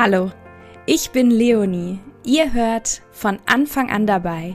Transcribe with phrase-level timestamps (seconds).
[0.00, 0.30] Hallo,
[0.86, 1.98] ich bin Leonie.
[2.24, 4.54] Ihr hört von Anfang an dabei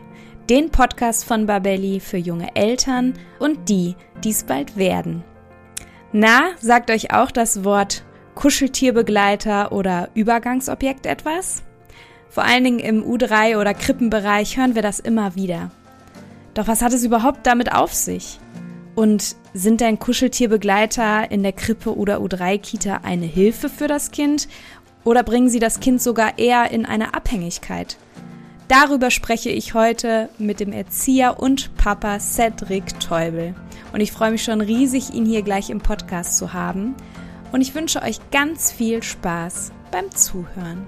[0.50, 5.22] den Podcast von Babelli für junge Eltern und die, die es bald werden.
[6.14, 8.06] Na, sagt euch auch das Wort
[8.36, 11.62] Kuscheltierbegleiter oder Übergangsobjekt etwas?
[12.30, 15.72] Vor allen Dingen im U3 oder Krippenbereich hören wir das immer wieder.
[16.54, 18.40] Doch was hat es überhaupt damit auf sich?
[18.96, 24.48] Und sind dein Kuscheltierbegleiter in der Krippe oder U3-Kita eine Hilfe für das Kind
[25.04, 27.98] oder bringen sie das Kind sogar eher in eine Abhängigkeit?
[28.68, 33.54] Darüber spreche ich heute mit dem Erzieher und Papa Cedric Teubel.
[33.92, 36.96] Und ich freue mich schon riesig, ihn hier gleich im Podcast zu haben.
[37.52, 40.88] Und ich wünsche euch ganz viel Spaß beim Zuhören.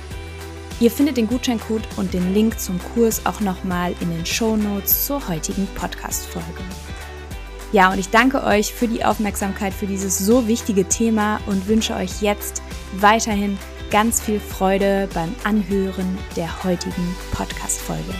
[0.81, 5.05] Ihr findet den Gutscheincode und den Link zum Kurs auch nochmal in den Show Notes
[5.05, 6.47] zur heutigen Podcast-Folge.
[7.71, 11.93] Ja, und ich danke euch für die Aufmerksamkeit für dieses so wichtige Thema und wünsche
[11.93, 13.59] euch jetzt weiterhin
[13.91, 18.15] ganz viel Freude beim Anhören der heutigen Podcast-Folge.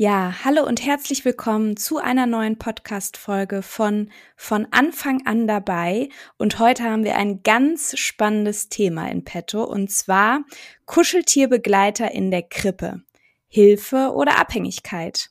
[0.00, 6.08] Ja, hallo und herzlich willkommen zu einer neuen Podcast-Folge von Von Anfang an dabei.
[6.36, 10.44] Und heute haben wir ein ganz spannendes Thema in petto und zwar
[10.86, 13.02] Kuscheltierbegleiter in der Krippe.
[13.48, 15.30] Hilfe oder Abhängigkeit.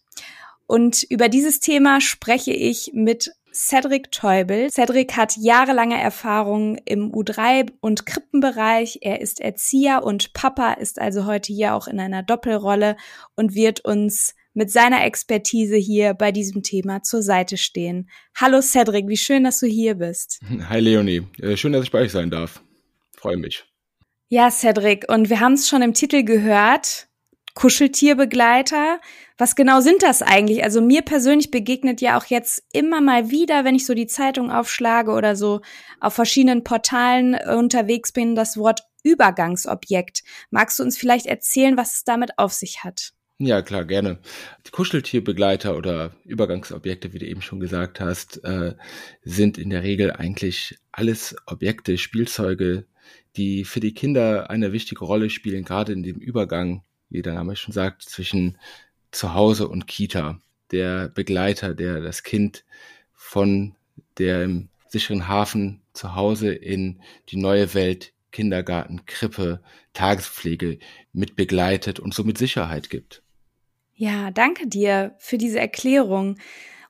[0.66, 4.70] Und über dieses Thema spreche ich mit Cedric Teubel.
[4.70, 9.00] Cedric hat jahrelange Erfahrung im U3 und Krippenbereich.
[9.02, 12.98] Er ist Erzieher und Papa, ist also heute hier auch in einer Doppelrolle
[13.38, 18.10] und wird uns mit seiner Expertise hier bei diesem Thema zur Seite stehen.
[18.36, 20.42] Hallo Cedric, wie schön, dass du hier bist.
[20.70, 22.64] Hi Leonie, äh, schön, dass ich bei euch sein darf.
[23.16, 23.66] Freue mich.
[24.30, 27.08] Ja, Cedric, und wir haben es schon im Titel gehört.
[27.54, 29.00] Kuscheltierbegleiter.
[29.38, 30.64] Was genau sind das eigentlich?
[30.64, 34.52] Also mir persönlich begegnet ja auch jetzt immer mal wieder, wenn ich so die Zeitung
[34.52, 35.62] aufschlage oder so
[36.00, 40.24] auf verschiedenen Portalen unterwegs bin, das Wort Übergangsobjekt.
[40.50, 43.14] Magst du uns vielleicht erzählen, was es damit auf sich hat?
[43.40, 44.18] Ja, klar, gerne.
[44.66, 48.74] Die Kuscheltierbegleiter oder Übergangsobjekte, wie du eben schon gesagt hast, äh,
[49.24, 52.88] sind in der Regel eigentlich alles Objekte, Spielzeuge,
[53.36, 57.56] die für die Kinder eine wichtige Rolle spielen, gerade in dem Übergang, wie der Name
[57.56, 58.58] schon sagt, zwischen
[59.12, 60.42] Zuhause und Kita.
[60.72, 62.66] Der Begleiter, der das Kind
[63.14, 63.76] von
[64.18, 69.62] dem sicheren Hafen zu Hause in die neue Welt Kindergarten, Krippe,
[69.94, 70.80] Tagespflege
[71.14, 73.22] mit begleitet und somit Sicherheit gibt.
[74.00, 76.38] Ja, danke dir für diese Erklärung.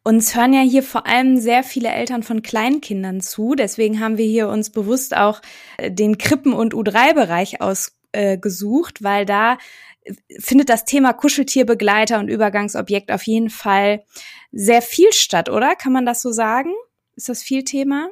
[0.03, 3.55] Uns hören ja hier vor allem sehr viele Eltern von Kleinkindern zu.
[3.55, 5.41] Deswegen haben wir hier uns bewusst auch
[5.77, 9.57] äh, den Krippen- und U3-Bereich ausgesucht, äh, weil da
[10.03, 14.03] äh, findet das Thema Kuscheltierbegleiter und Übergangsobjekt auf jeden Fall
[14.51, 15.77] sehr viel statt, oder?
[15.77, 16.73] Kann man das so sagen?
[17.15, 18.09] Ist das viel Thema?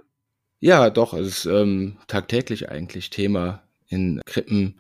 [0.62, 4.80] Ja, doch, es ist ähm, tagtäglich eigentlich Thema in Krippen,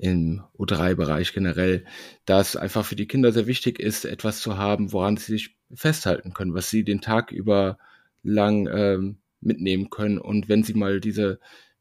[0.00, 1.84] im U3-Bereich generell,
[2.24, 5.56] da es einfach für die Kinder sehr wichtig ist, etwas zu haben, woran sie sich
[5.74, 7.78] festhalten können, was sie den Tag über
[8.22, 10.18] lang ähm, mitnehmen können.
[10.18, 11.38] Und wenn sie mal diese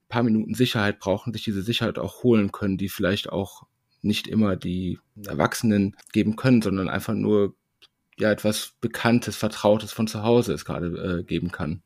[0.09, 3.63] paar Minuten Sicherheit brauchen, sich diese Sicherheit auch holen können, die vielleicht auch
[4.01, 7.55] nicht immer die Erwachsenen geben können, sondern einfach nur
[8.17, 11.83] ja etwas Bekanntes, Vertrautes von zu Hause es gerade äh, geben kann.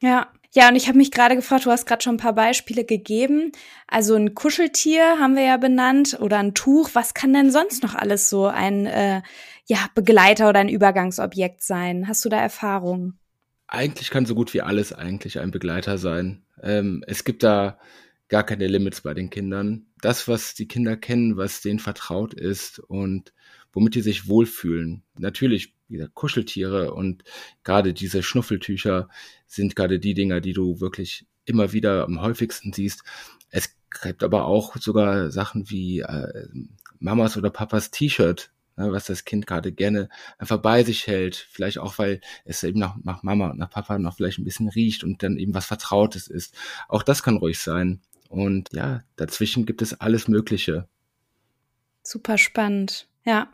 [0.00, 2.86] Ja, ja, und ich habe mich gerade gefragt, du hast gerade schon ein paar Beispiele
[2.86, 3.52] gegeben.
[3.86, 6.88] Also ein Kuscheltier haben wir ja benannt oder ein Tuch.
[6.94, 9.20] Was kann denn sonst noch alles so ein äh,
[9.66, 12.08] ja, Begleiter oder ein Übergangsobjekt sein?
[12.08, 13.18] Hast du da Erfahrungen?
[13.68, 16.42] Eigentlich kann so gut wie alles eigentlich ein Begleiter sein.
[16.62, 17.78] Ähm, es gibt da
[18.28, 19.88] gar keine Limits bei den Kindern.
[20.00, 23.34] Das, was die Kinder kennen, was denen vertraut ist und
[23.76, 25.02] womit die sich wohlfühlen.
[25.18, 27.24] Natürlich wieder Kuscheltiere und
[27.62, 29.08] gerade diese Schnuffeltücher
[29.46, 33.04] sind gerade die Dinger, die du wirklich immer wieder am häufigsten siehst.
[33.50, 36.48] Es gibt aber auch sogar Sachen wie äh,
[36.98, 40.08] Mamas oder Papas T-Shirt, ne, was das Kind gerade gerne
[40.38, 41.36] einfach bei sich hält.
[41.36, 44.70] Vielleicht auch, weil es eben nach, nach Mama und nach Papa noch vielleicht ein bisschen
[44.70, 46.54] riecht und dann eben was Vertrautes ist.
[46.88, 48.00] Auch das kann ruhig sein.
[48.30, 50.88] Und ja, dazwischen gibt es alles Mögliche.
[52.02, 53.52] Super spannend, ja.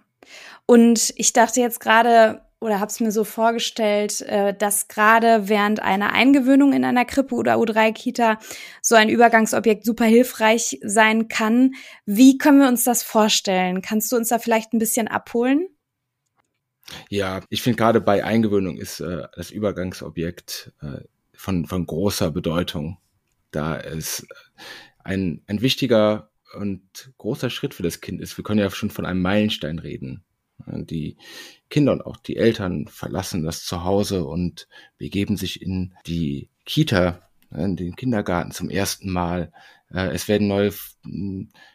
[0.67, 5.81] Und ich dachte jetzt gerade oder habe es mir so vorgestellt, äh, dass gerade während
[5.81, 8.39] einer Eingewöhnung in einer Krippe oder U3-Kita
[8.81, 11.73] so ein Übergangsobjekt super hilfreich sein kann.
[12.07, 13.83] Wie können wir uns das vorstellen?
[13.83, 15.67] Kannst du uns da vielleicht ein bisschen abholen?
[17.09, 21.01] Ja, ich finde gerade bei Eingewöhnung ist äh, das Übergangsobjekt äh,
[21.35, 22.99] von, von großer Bedeutung,
[23.51, 24.27] da es
[25.03, 28.37] ein, ein wichtiger und großer Schritt für das Kind ist.
[28.37, 30.25] Wir können ja schon von einem Meilenstein reden.
[30.67, 31.17] Die
[31.71, 34.69] Kinder und auch die Eltern verlassen das Zuhause und
[34.99, 37.21] begeben sich in die Kita,
[37.51, 39.53] in den Kindergarten zum ersten Mal.
[39.93, 40.73] Äh, es werden neue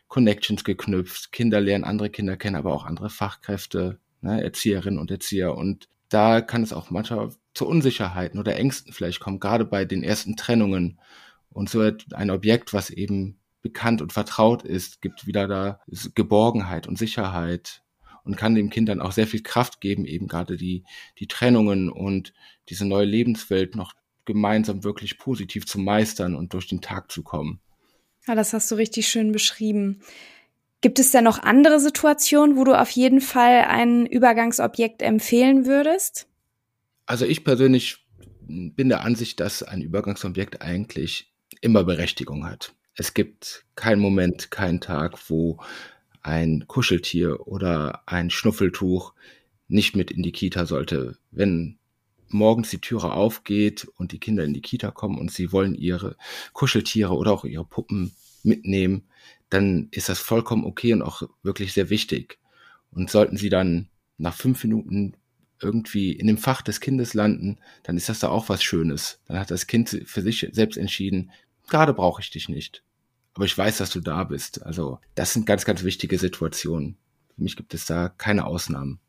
[0.08, 1.32] Connections geknüpft.
[1.32, 5.56] Kinder lernen andere Kinder kennen, aber auch andere Fachkräfte, ne, Erzieherinnen und Erzieher.
[5.56, 10.04] Und da kann es auch manchmal zu Unsicherheiten oder Ängsten vielleicht kommen, gerade bei den
[10.04, 11.00] ersten Trennungen.
[11.50, 11.82] Und so
[12.14, 15.80] ein Objekt, was eben bekannt und vertraut ist, gibt wieder da
[16.16, 17.84] Geborgenheit und Sicherheit
[18.24, 20.84] und kann dem Kind dann auch sehr viel Kraft geben, eben gerade die,
[21.18, 22.34] die Trennungen und
[22.70, 23.94] diese neue Lebenswelt noch
[24.26, 27.60] gemeinsam wirklich positiv zu meistern und durch den Tag zu kommen.
[28.28, 30.02] Ja, das hast du richtig schön beschrieben.
[30.82, 36.28] Gibt es denn noch andere Situationen, wo du auf jeden Fall ein Übergangsobjekt empfehlen würdest?
[37.06, 38.06] Also ich persönlich
[38.42, 42.76] bin der Ansicht, dass ein Übergangsobjekt eigentlich immer Berechtigung hat.
[43.00, 45.60] Es gibt keinen Moment, keinen Tag, wo
[46.24, 49.14] ein Kuscheltier oder ein Schnuffeltuch
[49.68, 51.20] nicht mit in die Kita sollte.
[51.30, 51.78] Wenn
[52.30, 56.18] morgens die Türe aufgeht und die Kinder in die Kita kommen und sie wollen ihre
[56.54, 59.04] Kuscheltiere oder auch ihre Puppen mitnehmen,
[59.52, 62.40] dann ist das vollkommen okay und auch wirklich sehr wichtig.
[62.90, 65.14] Und sollten sie dann nach fünf Minuten
[65.62, 69.22] irgendwie in dem Fach des Kindes landen, dann ist das da auch was Schönes.
[69.28, 71.32] Dann hat das Kind für sich selbst entschieden,
[71.68, 72.84] gerade brauche ich dich nicht
[73.38, 74.66] aber ich weiß, dass du da bist.
[74.66, 76.98] Also das sind ganz, ganz wichtige Situationen.
[77.36, 79.00] Für mich gibt es da keine Ausnahmen.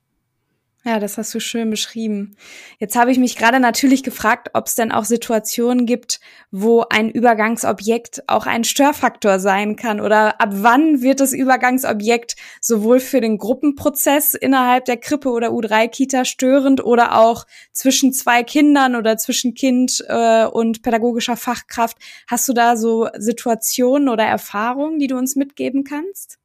[0.89, 2.35] Ja, das hast du schön beschrieben.
[2.79, 6.19] Jetzt habe ich mich gerade natürlich gefragt, ob es denn auch Situationen gibt,
[6.51, 13.01] wo ein Übergangsobjekt auch ein Störfaktor sein kann oder ab wann wird das Übergangsobjekt sowohl
[13.01, 19.19] für den Gruppenprozess innerhalb der Krippe oder U3-Kita störend oder auch zwischen zwei Kindern oder
[19.19, 21.99] zwischen Kind äh, und pädagogischer Fachkraft.
[22.27, 26.39] Hast du da so Situationen oder Erfahrungen, die du uns mitgeben kannst?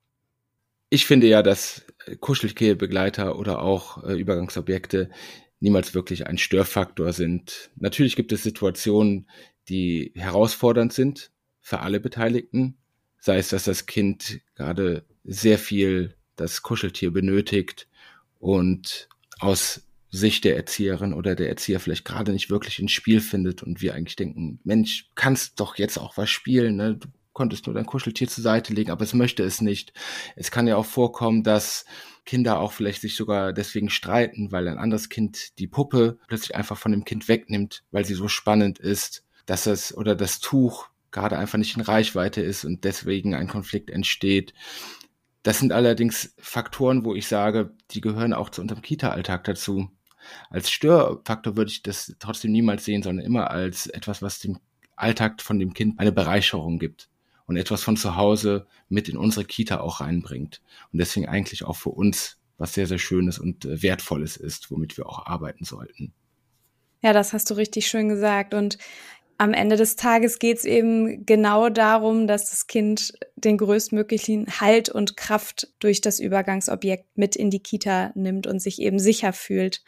[0.90, 1.86] Ich finde ja, dass
[2.20, 5.10] Kuscheltierbegleiter oder auch äh, Übergangsobjekte
[5.60, 7.72] niemals wirklich ein Störfaktor sind.
[7.78, 9.30] Natürlich gibt es Situationen,
[9.70, 11.32] die herausfordernd sind
[11.62, 12.78] für alle Beteiligten,
[13.20, 17.88] sei es, dass das Kind gerade sehr viel das Kuscheltier benötigt
[18.40, 19.08] und
[19.40, 23.82] aus Sicht der Erzieherin oder der Erzieher vielleicht gerade nicht wirklich ins Spiel findet und
[23.82, 26.96] wir eigentlich denken, Mensch, kannst doch jetzt auch was spielen, ne?
[26.96, 29.94] Du konntest nur dein Kuscheltier zur Seite legen, aber es möchte es nicht.
[30.36, 31.86] Es kann ja auch vorkommen, dass
[32.26, 36.78] Kinder auch vielleicht sich sogar deswegen streiten, weil ein anderes Kind die Puppe plötzlich einfach
[36.78, 41.38] von dem Kind wegnimmt, weil sie so spannend ist, dass es oder das Tuch gerade
[41.38, 44.54] einfach nicht in Reichweite ist und deswegen ein Konflikt entsteht.
[45.44, 49.92] Das sind allerdings Faktoren, wo ich sage, die gehören auch zu unserem Kita-Alltag dazu.
[50.50, 54.60] Als Störfaktor würde ich das trotzdem niemals sehen, sondern immer als etwas, was dem
[54.96, 57.10] Alltag von dem Kind eine Bereicherung gibt
[57.54, 60.62] und etwas von zu Hause mit in unsere Kita auch reinbringt.
[60.92, 64.98] Und deswegen eigentlich auch für uns was sehr, sehr Schönes und äh, Wertvolles ist, womit
[64.98, 66.14] wir auch arbeiten sollten.
[67.02, 68.54] Ja, das hast du richtig schön gesagt.
[68.54, 68.78] Und
[69.38, 74.90] am Ende des Tages geht es eben genau darum, dass das Kind den größtmöglichen Halt
[74.90, 79.84] und Kraft durch das Übergangsobjekt mit in die Kita nimmt und sich eben sicher fühlt.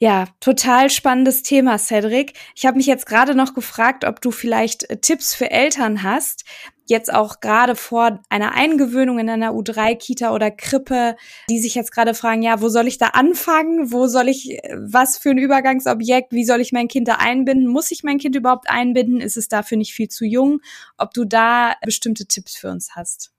[0.00, 2.34] Ja, total spannendes Thema, Cedric.
[2.56, 6.44] Ich habe mich jetzt gerade noch gefragt, ob du vielleicht äh, Tipps für Eltern hast,
[6.86, 11.16] jetzt auch gerade vor einer Eingewöhnung in einer U3-Kita oder Krippe,
[11.48, 13.92] die sich jetzt gerade fragen, ja, wo soll ich da anfangen?
[13.92, 16.32] Wo soll ich, was für ein Übergangsobjekt?
[16.32, 17.66] Wie soll ich mein Kind da einbinden?
[17.66, 19.20] Muss ich mein Kind überhaupt einbinden?
[19.20, 20.60] Ist es dafür nicht viel zu jung?
[20.98, 23.32] Ob du da bestimmte Tipps für uns hast?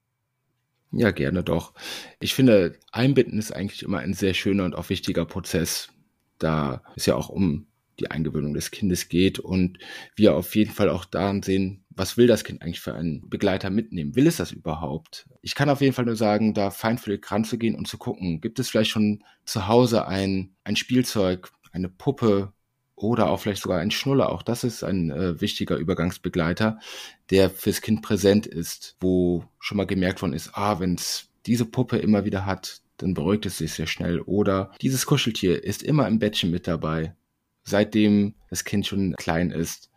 [0.92, 1.74] Ja, gerne doch.
[2.20, 5.90] Ich finde, Einbinden ist eigentlich immer ein sehr schöner und auch wichtiger Prozess
[6.40, 7.68] da es ja auch um
[8.00, 9.78] die Eingewöhnung des Kindes geht und
[10.16, 13.70] wir auf jeden Fall auch daran sehen, was will das Kind eigentlich für einen Begleiter
[13.70, 14.16] mitnehmen?
[14.16, 15.28] Will es das überhaupt?
[15.42, 18.70] Ich kann auf jeden Fall nur sagen, da feinfühlig ranzugehen und zu gucken, gibt es
[18.70, 22.54] vielleicht schon zu Hause ein, ein Spielzeug, eine Puppe
[22.96, 24.32] oder auch vielleicht sogar ein Schnuller.
[24.32, 26.80] Auch das ist ein äh, wichtiger Übergangsbegleiter,
[27.30, 31.66] der fürs Kind präsent ist, wo schon mal gemerkt worden ist, ah, wenn es diese
[31.66, 34.22] Puppe immer wieder hat, dann beruhigt es sich sehr schnell.
[34.22, 37.16] Oder dieses Kuscheltier ist immer im Bettchen mit dabei,
[37.66, 39.92] seitdem das Kind schon klein ist.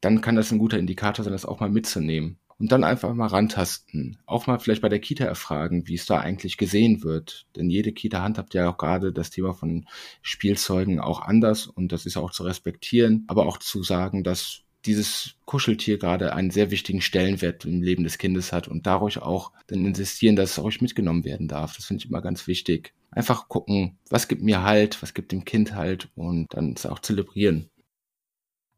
[0.00, 2.38] Dann kann das ein guter Indikator sein, das auch mal mitzunehmen.
[2.56, 4.18] Und dann einfach mal rantasten.
[4.26, 7.46] Auch mal vielleicht bei der Kita erfragen, wie es da eigentlich gesehen wird.
[7.56, 9.86] Denn jede Kita handhabt ja auch gerade das Thema von
[10.22, 15.36] Spielzeugen auch anders und das ist auch zu respektieren, aber auch zu sagen, dass dieses
[15.44, 19.84] Kuscheltier gerade einen sehr wichtigen Stellenwert im Leben des Kindes hat und dadurch auch dann
[19.84, 21.76] insistieren, dass es ruhig mitgenommen werden darf.
[21.76, 22.92] Das finde ich immer ganz wichtig.
[23.10, 26.98] Einfach gucken, was gibt mir Halt, was gibt dem Kind Halt und dann es auch
[26.98, 27.70] zelebrieren.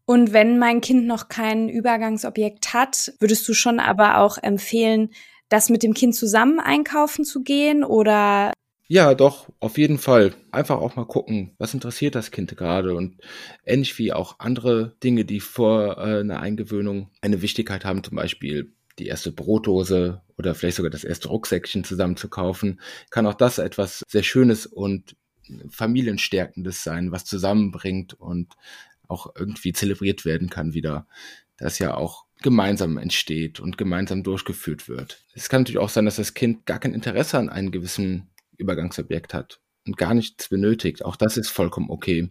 [0.05, 5.11] Und wenn mein Kind noch kein Übergangsobjekt hat, würdest du schon aber auch empfehlen,
[5.49, 8.53] das mit dem Kind zusammen einkaufen zu gehen oder
[8.89, 10.35] ja, doch, auf jeden Fall.
[10.53, 13.19] Einfach auch mal gucken, was interessiert das Kind gerade und
[13.65, 18.73] ähnlich wie auch andere Dinge, die vor äh, einer Eingewöhnung eine Wichtigkeit haben, zum Beispiel
[18.99, 23.59] die erste Brotdose oder vielleicht sogar das erste Rucksäckchen zusammen zu kaufen, kann auch das
[23.59, 25.17] etwas sehr Schönes und
[25.69, 28.55] Familienstärkendes sein, was zusammenbringt und
[29.09, 31.07] auch irgendwie zelebriert werden kann wieder,
[31.57, 35.25] das ja auch gemeinsam entsteht und gemeinsam durchgeführt wird.
[35.35, 39.35] Es kann natürlich auch sein, dass das Kind gar kein Interesse an einem gewissen Übergangsobjekt
[39.35, 41.05] hat und gar nichts benötigt.
[41.05, 42.31] Auch das ist vollkommen okay.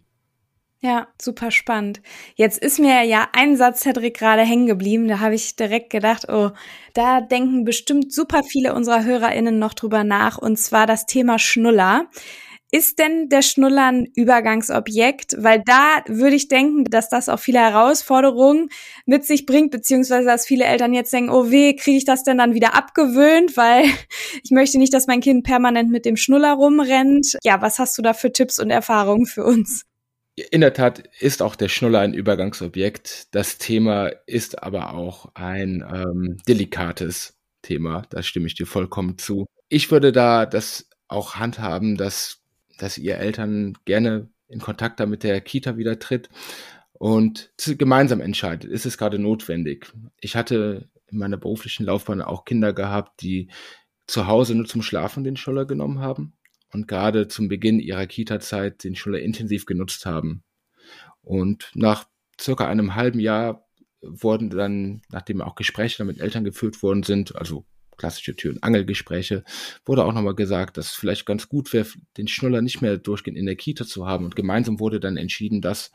[0.82, 2.02] Ja, super spannend.
[2.34, 5.08] Jetzt ist mir ja ein Satz, Cedric, gerade hängen geblieben.
[5.08, 6.50] Da habe ich direkt gedacht, oh,
[6.92, 10.36] da denken bestimmt super viele unserer HörerInnen noch drüber nach.
[10.36, 12.08] Und zwar das Thema Schnuller.
[12.72, 15.36] Ist denn der Schnuller ein Übergangsobjekt?
[15.38, 18.70] Weil da würde ich denken, dass das auch viele Herausforderungen
[19.06, 22.38] mit sich bringt, beziehungsweise dass viele Eltern jetzt denken, oh weh, kriege ich das denn
[22.38, 23.84] dann wieder abgewöhnt, weil
[24.42, 27.38] ich möchte nicht, dass mein Kind permanent mit dem Schnuller rumrennt.
[27.44, 29.84] Ja, was hast du da für Tipps und Erfahrungen für uns?
[30.50, 33.34] In der Tat ist auch der Schnuller ein Übergangsobjekt.
[33.34, 38.02] Das Thema ist aber auch ein ähm, delikates Thema.
[38.10, 39.46] Da stimme ich dir vollkommen zu.
[39.68, 42.42] Ich würde da das auch handhaben, dass
[42.78, 46.28] dass ihr Eltern gerne in Kontakt da mit der Kita wieder tritt
[46.92, 49.92] und gemeinsam entscheidet, ist es gerade notwendig.
[50.20, 53.48] Ich hatte in meiner beruflichen Laufbahn auch Kinder gehabt, die
[54.06, 56.34] zu Hause nur zum Schlafen den Schuller genommen haben
[56.72, 60.44] und gerade zum Beginn ihrer Kita-Zeit den Schuller intensiv genutzt haben.
[61.22, 62.06] Und nach
[62.40, 63.66] circa einem halben Jahr
[64.00, 67.66] wurden dann, nachdem auch Gespräche mit Eltern geführt worden sind, also
[67.96, 69.44] klassische Tür- und Angelgespräche,
[69.84, 73.38] wurde auch nochmal gesagt, dass es vielleicht ganz gut wäre, den Schnuller nicht mehr durchgehend
[73.38, 74.24] in der Kita zu haben.
[74.24, 75.92] Und gemeinsam wurde dann entschieden, dass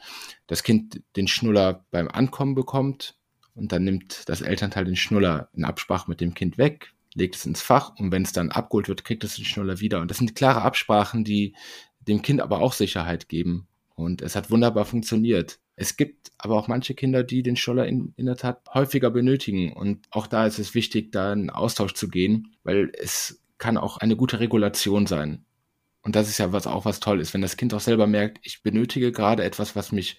[0.47, 3.15] das Kind den Schnuller beim Ankommen bekommt
[3.53, 7.45] und dann nimmt das Elternteil den Schnuller in Absprache mit dem Kind weg, legt es
[7.45, 10.01] ins Fach und wenn es dann abgeholt wird, kriegt es den Schnuller wieder.
[10.01, 11.55] Und das sind klare Absprachen, die
[11.99, 13.67] dem Kind aber auch Sicherheit geben.
[13.95, 15.59] Und es hat wunderbar funktioniert.
[15.75, 19.73] Es gibt aber auch manche Kinder, die den Scholler in, in der Tat häufiger benötigen.
[19.73, 23.97] Und auch da ist es wichtig, da in Austausch zu gehen, weil es kann auch
[23.97, 25.45] eine gute Regulation sein.
[26.03, 28.39] Und das ist ja was auch was toll ist, wenn das Kind auch selber merkt,
[28.43, 30.17] ich benötige gerade etwas, was mich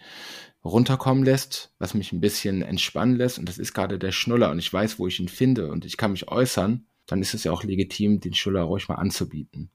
[0.65, 3.39] runterkommen lässt, was mich ein bisschen entspannen lässt.
[3.39, 5.97] Und das ist gerade der Schnuller und ich weiß, wo ich ihn finde und ich
[5.97, 9.71] kann mich äußern, dann ist es ja auch legitim, den Schnuller ruhig mal anzubieten.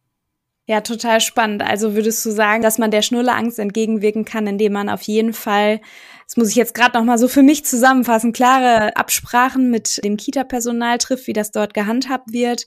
[0.69, 1.63] Ja, total spannend.
[1.63, 5.79] Also würdest du sagen, dass man der Schnullerangst entgegenwirken kann, indem man auf jeden Fall,
[6.25, 10.17] das muss ich jetzt gerade noch mal so für mich zusammenfassen, klare Absprachen mit dem
[10.17, 12.65] Kita-Personal trifft, wie das dort gehandhabt wird,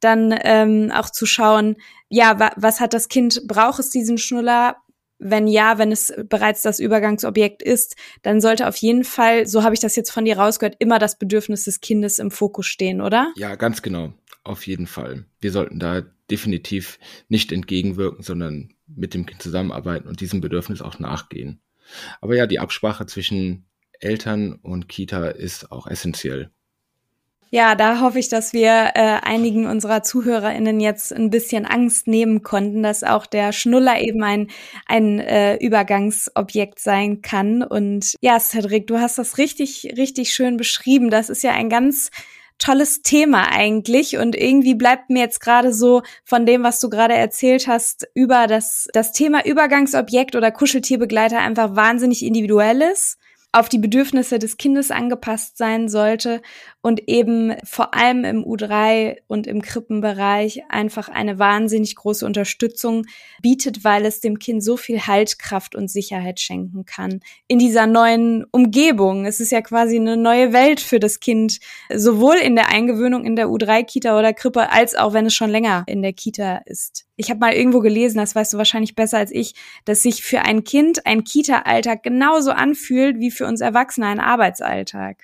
[0.00, 1.76] dann ähm, auch zu schauen,
[2.08, 4.76] ja, wa was hat das Kind, braucht es diesen Schnuller?
[5.24, 9.74] Wenn ja, wenn es bereits das Übergangsobjekt ist, dann sollte auf jeden Fall, so habe
[9.74, 13.32] ich das jetzt von dir rausgehört, immer das Bedürfnis des Kindes im Fokus stehen, oder?
[13.36, 14.12] Ja, ganz genau.
[14.44, 15.24] Auf jeden Fall.
[15.40, 16.98] Wir sollten da definitiv
[17.28, 21.60] nicht entgegenwirken, sondern mit dem Kind zusammenarbeiten und diesem Bedürfnis auch nachgehen.
[22.20, 23.66] Aber ja, die Absprache zwischen
[24.00, 26.50] Eltern und Kita ist auch essentiell.
[27.54, 32.42] Ja, da hoffe ich, dass wir äh, einigen unserer ZuhörerInnen jetzt ein bisschen Angst nehmen
[32.42, 34.48] konnten, dass auch der Schnuller eben ein,
[34.86, 37.62] ein äh, Übergangsobjekt sein kann.
[37.62, 41.10] Und ja, Cedric, du hast das richtig, richtig schön beschrieben.
[41.10, 42.10] Das ist ja ein ganz
[42.56, 47.12] tolles Thema eigentlich und irgendwie bleibt mir jetzt gerade so von dem, was du gerade
[47.14, 53.18] erzählt hast, über das, das Thema Übergangsobjekt oder Kuscheltierbegleiter einfach wahnsinnig individuelles
[53.52, 56.40] auf die Bedürfnisse des Kindes angepasst sein sollte
[56.80, 63.04] und eben vor allem im U3 und im Krippenbereich einfach eine wahnsinnig große Unterstützung
[63.42, 68.44] bietet, weil es dem Kind so viel Haltkraft und Sicherheit schenken kann in dieser neuen
[68.50, 69.26] Umgebung.
[69.26, 71.60] Es ist ja quasi eine neue Welt für das Kind,
[71.94, 75.84] sowohl in der Eingewöhnung in der U3-Kita oder Krippe, als auch wenn es schon länger
[75.86, 77.04] in der Kita ist.
[77.16, 79.54] Ich habe mal irgendwo gelesen, das weißt du wahrscheinlich besser als ich,
[79.84, 85.16] dass sich für ein Kind ein Kita-Alltag genauso anfühlt wie für uns Erwachsene ein Arbeitsalltag.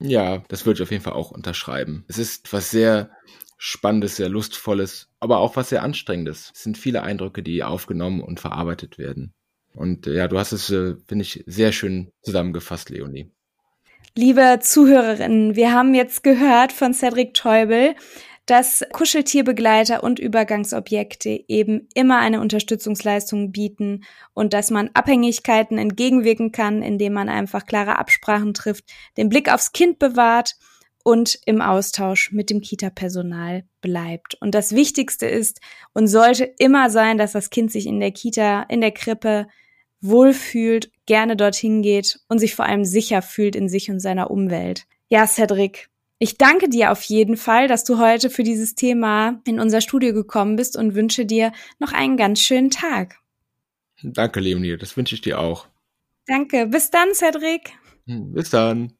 [0.00, 2.04] Ja, das würde ich auf jeden Fall auch unterschreiben.
[2.08, 3.10] Es ist was sehr
[3.56, 6.52] Spannendes, sehr Lustvolles, aber auch was sehr Anstrengendes.
[6.54, 9.32] Es sind viele Eindrücke, die aufgenommen und verarbeitet werden.
[9.74, 13.30] Und äh, ja, du hast es, äh, finde ich, sehr schön zusammengefasst, Leonie.
[14.16, 17.96] Liebe Zuhörerinnen, wir haben jetzt gehört von Cedric Teubel,
[18.46, 26.82] dass Kuscheltierbegleiter und Übergangsobjekte eben immer eine Unterstützungsleistung bieten und dass man Abhängigkeiten entgegenwirken kann,
[26.82, 28.84] indem man einfach klare Absprachen trifft,
[29.16, 30.56] den Blick aufs Kind bewahrt
[31.04, 34.36] und im Austausch mit dem Kita-Personal bleibt.
[34.40, 35.60] Und das Wichtigste ist
[35.92, 39.46] und sollte immer sein, dass das Kind sich in der Kita, in der Krippe
[40.00, 44.84] wohlfühlt, gerne dorthin geht und sich vor allem sicher fühlt in sich und seiner Umwelt.
[45.08, 49.60] Ja, Cedric, ich danke dir auf jeden Fall, dass du heute für dieses Thema in
[49.60, 53.20] unser Studio gekommen bist und wünsche dir noch einen ganz schönen Tag.
[54.02, 55.68] Danke, Leonie, das wünsche ich dir auch.
[56.26, 56.66] Danke.
[56.66, 57.72] Bis dann, Cedric.
[58.06, 58.92] Hm, bis dann.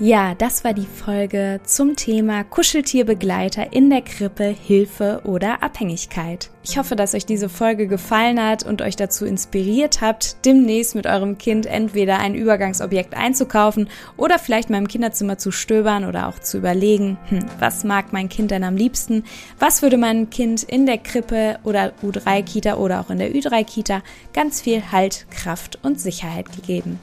[0.00, 6.50] Ja, das war die Folge zum Thema Kuscheltierbegleiter in der Krippe, Hilfe oder Abhängigkeit.
[6.64, 11.06] Ich hoffe, dass euch diese Folge gefallen hat und euch dazu inspiriert habt, demnächst mit
[11.06, 16.40] eurem Kind entweder ein Übergangsobjekt einzukaufen oder vielleicht mal im Kinderzimmer zu stöbern oder auch
[16.40, 19.22] zu überlegen, hm, was mag mein Kind denn am liebsten?
[19.60, 24.60] Was würde meinem Kind in der Krippe oder U3-Kita oder auch in der Ü3-Kita ganz
[24.60, 26.98] viel Halt, Kraft und Sicherheit gegeben?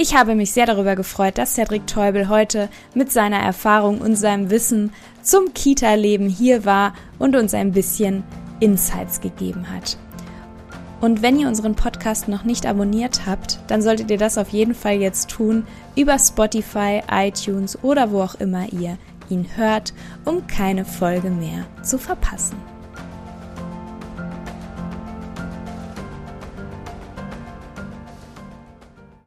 [0.00, 4.48] Ich habe mich sehr darüber gefreut, dass Cedric Teubel heute mit seiner Erfahrung und seinem
[4.48, 8.22] Wissen zum Kita-Leben hier war und uns ein bisschen
[8.60, 9.98] Insights gegeben hat.
[11.00, 14.76] Und wenn ihr unseren Podcast noch nicht abonniert habt, dann solltet ihr das auf jeden
[14.76, 19.92] Fall jetzt tun über Spotify, iTunes oder wo auch immer ihr ihn hört,
[20.24, 22.77] um keine Folge mehr zu verpassen.